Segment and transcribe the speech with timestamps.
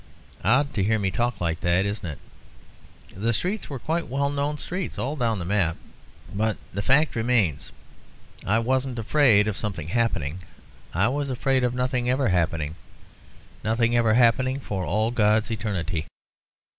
[0.43, 2.17] Odd to hear me talk like that, isn't it?
[3.15, 5.77] The streets were quite well known streets, all down on the map.
[6.33, 7.71] But the fact remains.
[8.43, 10.39] I wasn't afraid of something happening.
[10.91, 12.77] I was afraid of nothing ever happening
[13.63, 16.07] nothing ever happening for all God's eternity."